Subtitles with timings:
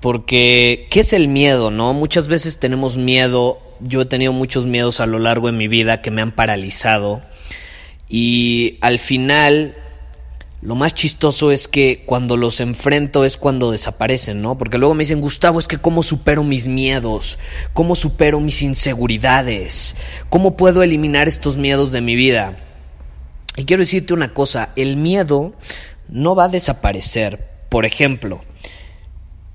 [0.00, 1.92] Porque, ¿qué es el miedo, no?
[1.92, 3.58] Muchas veces tenemos miedo.
[3.80, 7.22] Yo he tenido muchos miedos a lo largo de mi vida que me han paralizado.
[8.08, 9.74] Y al final,
[10.62, 14.56] lo más chistoso es que cuando los enfrento es cuando desaparecen, ¿no?
[14.56, 17.38] Porque luego me dicen, Gustavo, es que cómo supero mis miedos,
[17.72, 19.94] cómo supero mis inseguridades,
[20.30, 22.56] cómo puedo eliminar estos miedos de mi vida.
[23.56, 25.52] Y quiero decirte una cosa, el miedo
[26.08, 27.46] no va a desaparecer.
[27.68, 28.40] Por ejemplo,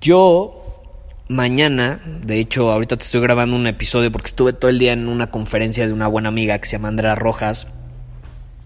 [0.03, 0.59] yo
[1.29, 5.07] mañana, de hecho ahorita te estoy grabando un episodio porque estuve todo el día en
[5.07, 7.67] una conferencia de una buena amiga que se llama Andrea Rojas.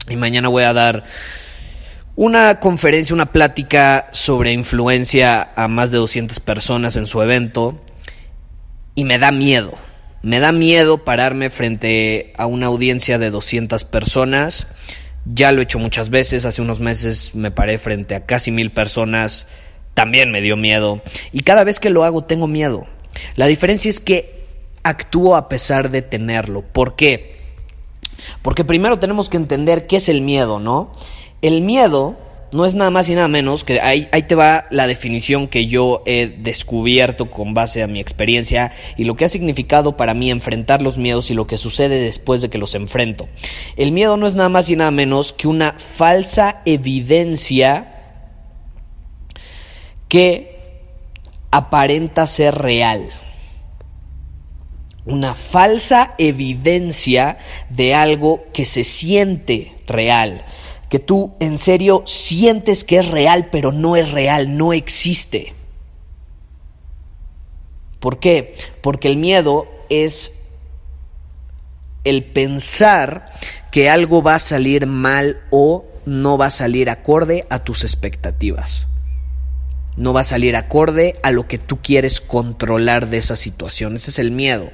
[0.10, 1.04] Y mañana voy a dar
[2.16, 7.80] una conferencia, una plática sobre influencia a más de 200 personas en su evento.
[8.96, 9.74] Y me da miedo.
[10.24, 14.68] Me da miedo pararme frente a una audiencia de 200 personas.
[15.26, 18.72] Ya lo he hecho muchas veces, hace unos meses me paré frente a casi mil
[18.72, 19.48] personas,
[19.98, 21.02] también me dio miedo.
[21.32, 22.86] Y cada vez que lo hago tengo miedo.
[23.36, 24.46] La diferencia es que
[24.84, 26.62] actúo a pesar de tenerlo.
[26.62, 27.38] ¿Por qué?
[28.44, 30.92] Porque primero tenemos que entender qué es el miedo, ¿no?
[31.42, 32.16] El miedo
[32.54, 35.66] no es nada más y nada menos que ahí, ahí te va la definición que
[35.66, 40.30] yo he descubierto con base a mi experiencia y lo que ha significado para mí
[40.30, 43.28] enfrentar los miedos y lo que sucede después de que los enfrento.
[43.78, 47.96] El miedo no es nada más y nada menos que una falsa evidencia
[50.08, 50.82] que
[51.52, 53.10] aparenta ser real.
[55.06, 57.38] Una falsa evidencia
[57.70, 60.44] de algo que se siente real
[60.90, 65.54] que tú en serio sientes que es real, pero no es real, no existe.
[68.00, 68.56] ¿Por qué?
[68.82, 70.34] Porque el miedo es
[72.04, 73.34] el pensar
[73.72, 78.88] que algo va a salir mal o no va a salir acorde a tus expectativas.
[79.98, 83.96] No va a salir acorde a lo que tú quieres controlar de esa situación.
[83.96, 84.70] Ese es el miedo.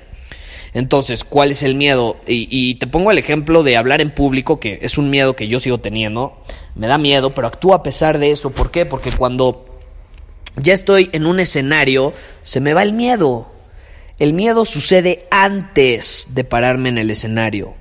[0.74, 2.18] Entonces, ¿cuál es el miedo?
[2.26, 5.60] Y, te pongo el ejemplo de hablar en público, que es un miedo que yo
[5.60, 6.40] sigo teniendo.
[6.76, 8.50] Me da miedo, pero actúo a pesar de eso.
[8.52, 8.86] ¿Por qué?
[8.86, 9.66] Porque cuando
[10.56, 13.52] ya estoy en un escenario, se me va el miedo.
[14.18, 17.76] El miedo sucede antes de pararme en el escenario.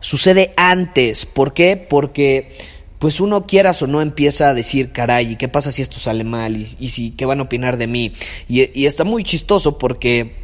[0.00, 1.26] Sucede antes.
[1.26, 1.76] ¿Por qué?
[1.76, 2.56] Porque
[2.98, 6.24] pues uno quieras o no empieza a decir, caray, ¿y qué pasa si esto sale
[6.24, 6.56] mal?
[6.56, 8.12] ¿Y, si qué van a opinar de mí?
[8.48, 10.36] Y, y está muy chistoso porque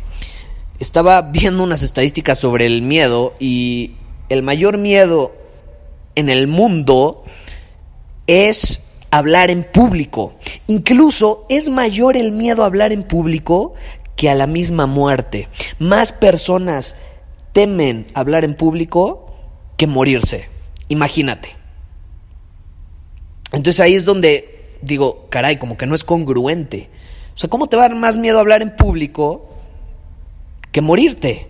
[0.79, 3.93] estaba viendo unas estadísticas sobre el miedo y
[4.29, 5.35] el mayor miedo
[6.15, 7.25] en el mundo
[8.27, 8.81] es
[9.11, 10.35] hablar en público.
[10.67, 13.75] Incluso es mayor el miedo a hablar en público
[14.17, 15.49] que a la misma muerte.
[15.79, 16.97] Más personas
[17.53, 19.35] temen hablar en público
[19.77, 20.49] que morirse.
[20.89, 21.60] Imagínate.
[23.53, 26.89] Entonces ahí es donde digo, caray, como que no es congruente.
[27.35, 29.51] O sea, ¿cómo te va a dar más miedo hablar en público
[30.73, 31.49] que morirte.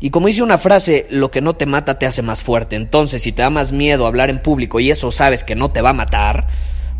[0.00, 2.76] Y como dice una frase, lo que no te mata te hace más fuerte.
[2.76, 5.80] Entonces, si te da más miedo hablar en público y eso sabes que no te
[5.80, 6.46] va a matar,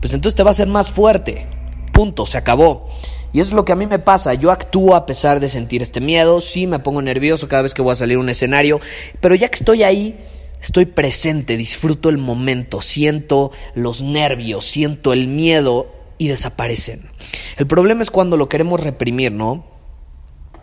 [0.00, 1.46] pues entonces te va a hacer más fuerte.
[1.93, 2.88] Punto, se acabó.
[3.32, 4.34] Y eso es lo que a mí me pasa.
[4.34, 6.40] Yo actúo a pesar de sentir este miedo.
[6.40, 8.81] Sí, me pongo nervioso cada vez que voy a salir a un escenario.
[9.20, 10.16] Pero ya que estoy ahí,
[10.64, 17.11] estoy presente, disfruto el momento, siento los nervios, siento el miedo y desaparecen.
[17.56, 19.64] El problema es cuando lo queremos reprimir, ¿no?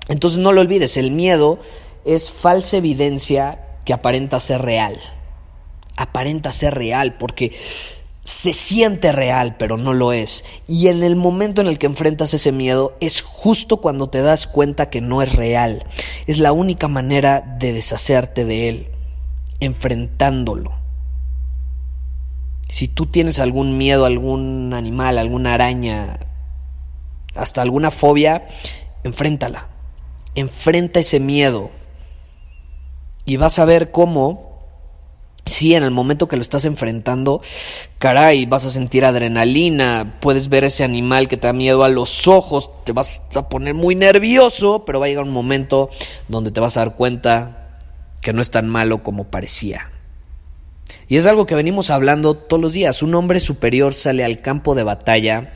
[0.10, 1.60] Entonces no lo olvides, el miedo
[2.04, 5.00] es falsa evidencia que aparenta ser real.
[5.96, 7.52] Aparenta ser real porque
[8.24, 10.44] se siente real, pero no lo es.
[10.68, 14.48] Y en el momento en el que enfrentas ese miedo es justo cuando te das
[14.48, 15.86] cuenta que no es real.
[16.28, 18.91] Es la única manera de deshacerte de él,
[19.62, 20.74] enfrentándolo.
[22.68, 26.20] Si tú tienes algún miedo a algún animal, alguna araña,
[27.36, 28.48] hasta alguna fobia,
[29.04, 29.70] enfréntala.
[30.36, 31.70] Enfrenta ese miedo.
[33.26, 34.52] Y vas a ver cómo
[35.46, 37.42] si en el momento que lo estás enfrentando,
[37.98, 42.28] caray, vas a sentir adrenalina, puedes ver ese animal que te da miedo a los
[42.28, 45.90] ojos, te vas a poner muy nervioso, pero va a llegar un momento
[46.28, 47.61] donde te vas a dar cuenta
[48.22, 49.92] que no es tan malo como parecía.
[51.08, 53.04] Y es algo que venimos hablando todos los días.
[53.04, 55.54] Un hombre superior sale al campo de batalla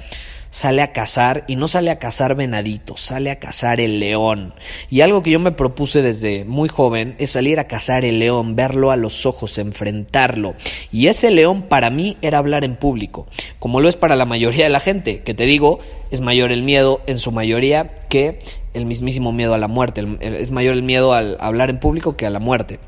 [0.56, 4.54] sale a cazar y no sale a cazar venaditos, sale a cazar el león.
[4.90, 8.56] Y algo que yo me propuse desde muy joven es salir a cazar el león,
[8.56, 10.56] verlo a los ojos, enfrentarlo.
[10.94, 13.28] Y ese león para mí era hablar en público,
[13.60, 15.80] como lo es para la mayoría de la gente, que te digo,
[16.10, 18.40] es mayor el miedo en su mayoría que
[18.76, 22.26] el mismísimo miedo a la muerte, es mayor el miedo al hablar en público que
[22.26, 22.80] a la muerte.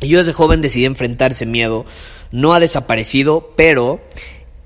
[0.00, 1.84] Y yo desde joven decidí enfrentar ese miedo,
[2.30, 4.00] no ha desaparecido, pero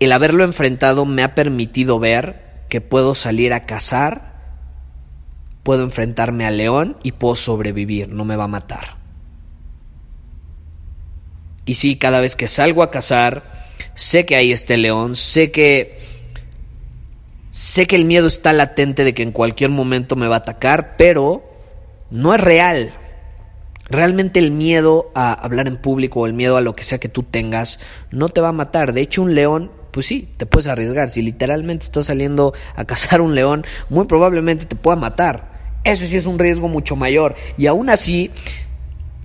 [0.00, 4.34] el haberlo enfrentado me ha permitido ver que puedo salir a cazar,
[5.62, 8.96] puedo enfrentarme al león y puedo sobrevivir, no me va a matar.
[11.66, 15.97] Y sí, cada vez que salgo a cazar, sé que hay este león, sé que
[17.50, 20.96] sé que el miedo está latente de que en cualquier momento me va a atacar,
[20.96, 21.42] pero
[22.10, 22.92] no es real.
[23.90, 27.08] Realmente el miedo a hablar en público o el miedo a lo que sea que
[27.08, 27.80] tú tengas
[28.10, 28.92] no te va a matar.
[28.92, 31.10] De hecho, un león pues sí, te puedes arriesgar.
[31.10, 35.58] Si literalmente estás saliendo a cazar un león, muy probablemente te pueda matar.
[35.84, 37.34] Ese sí es un riesgo mucho mayor.
[37.56, 38.30] Y aún así,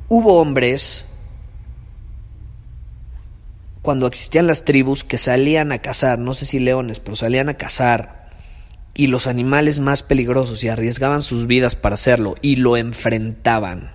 [0.08, 1.06] hubo hombres,
[3.84, 7.56] cuando existían las tribus, que salían a cazar, no sé si leones, pero salían a
[7.56, 8.30] cazar.
[8.96, 13.92] Y los animales más peligrosos y arriesgaban sus vidas para hacerlo y lo enfrentaban.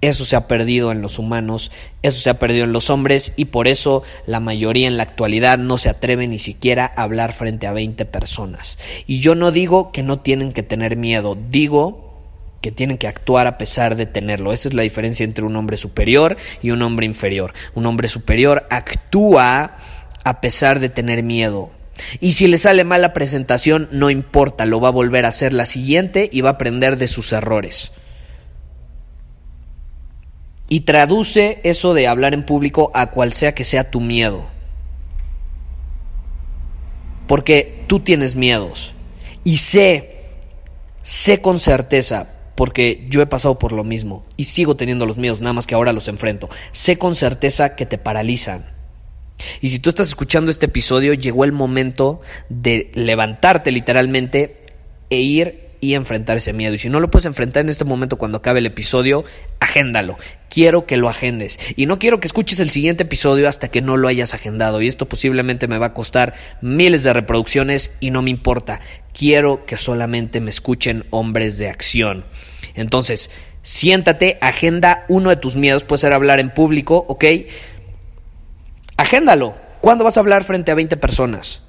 [0.00, 1.72] Eso se ha perdido en los humanos,
[2.02, 5.58] eso se ha perdido en los hombres y por eso la mayoría en la actualidad
[5.58, 8.78] no se atreve ni siquiera a hablar frente a 20 personas.
[9.08, 12.07] Y yo no digo que no tienen que tener miedo, digo
[12.60, 14.52] que tienen que actuar a pesar de tenerlo.
[14.52, 17.52] Esa es la diferencia entre un hombre superior y un hombre inferior.
[17.74, 19.76] Un hombre superior actúa
[20.24, 21.70] a pesar de tener miedo.
[22.20, 25.52] Y si le sale mal la presentación, no importa, lo va a volver a hacer
[25.52, 27.92] la siguiente y va a aprender de sus errores
[30.68, 34.48] y traduce eso de hablar en público a cual sea que sea tu miedo.
[37.26, 38.94] Porque tú tienes miedos.
[39.44, 40.26] Y sé,
[41.02, 42.28] sé con certeza,
[42.58, 45.76] porque yo he pasado por lo mismo y sigo teniendo los miedos, nada más que
[45.76, 46.48] ahora los enfrento.
[46.72, 48.66] Sé con certeza que te paralizan.
[49.60, 54.60] Y si tú estás escuchando este episodio, llegó el momento de levantarte literalmente
[55.08, 56.74] e ir y enfrentar ese miedo.
[56.74, 59.24] Y si no lo puedes enfrentar en este momento cuando acabe el episodio,
[59.60, 60.16] agéndalo.
[60.48, 61.58] Quiero que lo agendes.
[61.76, 64.82] Y no quiero que escuches el siguiente episodio hasta que no lo hayas agendado.
[64.82, 68.80] Y esto posiblemente me va a costar miles de reproducciones y no me importa.
[69.12, 72.24] Quiero que solamente me escuchen hombres de acción.
[72.74, 73.30] Entonces,
[73.62, 75.84] siéntate, agenda uno de tus miedos.
[75.84, 77.24] Puede ser hablar en público, ¿ok?
[78.96, 79.54] Agéndalo.
[79.80, 81.62] ¿Cuándo vas a hablar frente a 20 personas?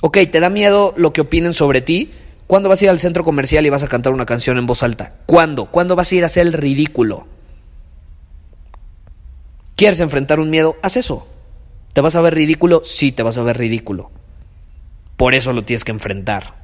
[0.00, 2.10] Ok, ¿te da miedo lo que opinen sobre ti?
[2.46, 4.82] ¿Cuándo vas a ir al centro comercial y vas a cantar una canción en voz
[4.82, 5.14] alta?
[5.26, 5.66] ¿Cuándo?
[5.66, 7.26] ¿Cuándo vas a ir a hacer el ridículo?
[9.76, 10.76] ¿Quieres enfrentar un miedo?
[10.82, 11.26] Haz eso.
[11.92, 12.82] ¿Te vas a ver ridículo?
[12.84, 14.10] Sí, te vas a ver ridículo.
[15.16, 16.54] Por eso lo tienes que enfrentar.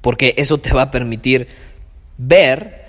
[0.00, 1.48] Porque eso te va a permitir
[2.18, 2.86] ver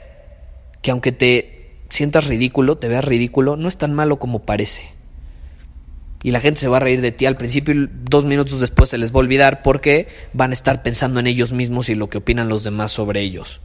[0.82, 4.97] que aunque te sientas ridículo, te veas ridículo, no es tan malo como parece
[6.24, 8.90] y la gente se va a reír de ti al principio y dos minutos después
[8.90, 12.10] se les va a olvidar porque van a estar pensando en ellos mismos y lo
[12.10, 13.62] que opinan los demás sobre ellos.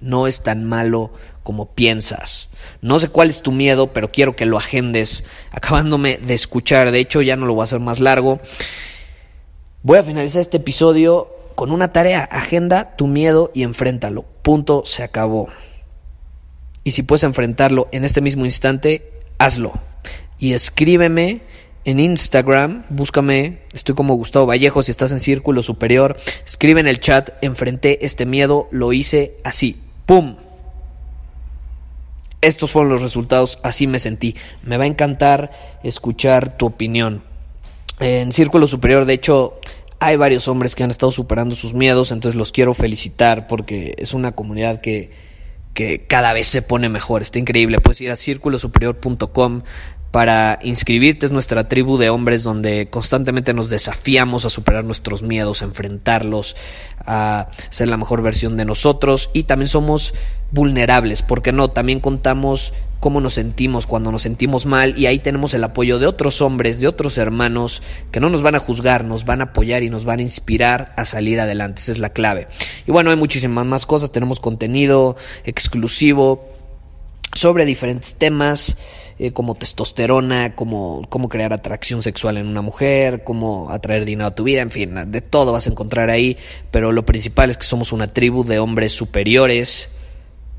[0.00, 1.12] No es tan malo
[1.42, 2.48] como piensas.
[2.80, 6.90] No sé cuál es tu miedo, pero quiero que lo agendes acabándome de escuchar.
[6.90, 8.40] De hecho, ya no lo voy a hacer más largo.
[9.82, 12.24] Voy a finalizar este episodio con una tarea.
[12.24, 14.24] Agenda tu miedo y enfréntalo.
[14.40, 15.50] Punto, se acabó.
[16.82, 19.89] Y si puedes enfrentarlo en este mismo instante, hazlo
[20.40, 21.42] y escríbeme
[21.84, 26.98] en Instagram, búscame, estoy como Gustavo Vallejo, si estás en Círculo Superior, escribe en el
[26.98, 30.36] chat, enfrenté este miedo, lo hice así, ¡pum!
[32.40, 34.34] Estos fueron los resultados, así me sentí.
[34.62, 35.50] Me va a encantar
[35.82, 37.22] escuchar tu opinión.
[37.98, 39.60] En Círculo Superior, de hecho,
[39.98, 44.14] hay varios hombres que han estado superando sus miedos, entonces los quiero felicitar porque es
[44.14, 45.10] una comunidad que,
[45.74, 47.78] que cada vez se pone mejor, está increíble.
[47.78, 49.62] Puedes ir a círculosuperior.com
[50.10, 51.26] para inscribirte.
[51.26, 56.56] Es nuestra tribu de hombres donde constantemente nos desafiamos a superar nuestros miedos, a enfrentarlos,
[57.04, 60.14] a ser la mejor versión de nosotros y también somos
[60.50, 65.54] vulnerables, porque no, también contamos cómo nos sentimos cuando nos sentimos mal y ahí tenemos
[65.54, 69.24] el apoyo de otros hombres, de otros hermanos que no nos van a juzgar, nos
[69.24, 72.48] van a apoyar y nos van a inspirar a salir adelante, esa es la clave.
[72.86, 76.44] Y bueno, hay muchísimas más cosas, tenemos contenido exclusivo
[77.32, 78.76] sobre diferentes temas.
[79.22, 84.34] Eh, como testosterona, como cómo crear atracción sexual en una mujer, cómo atraer dinero a
[84.34, 86.38] tu vida, en fin, de todo vas a encontrar ahí,
[86.70, 89.90] pero lo principal es que somos una tribu de hombres superiores,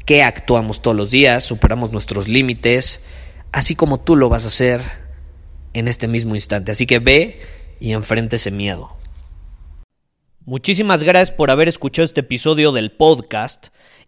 [0.05, 3.01] que actuamos todos los días, superamos nuestros límites,
[3.51, 4.83] así como tú lo vas a hacer
[5.73, 6.71] en este mismo instante.
[6.71, 7.39] Así que ve
[7.79, 8.95] y enfrente ese miedo.
[10.45, 13.69] Muchísimas gracias por haber escuchado este episodio del podcast.